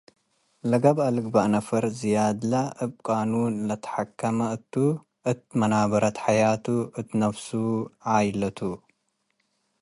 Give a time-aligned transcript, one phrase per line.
[0.69, 2.53] ለገብአ ልግበእ ነፈር ዝያድለ
[2.83, 4.73] እብ ቃኑን ለትሐከመ እቱ
[5.31, 6.65] እት መናበረ ሐያቱ፡
[6.99, 7.49] እት ነፍሱ፡
[8.13, 8.59] ዓኢለቱ፡